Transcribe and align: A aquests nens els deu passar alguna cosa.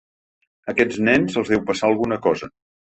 A 0.69 0.71
aquests 0.73 0.99
nens 1.11 1.39
els 1.43 1.55
deu 1.55 1.65
passar 1.71 1.91
alguna 1.95 2.23
cosa. 2.29 2.55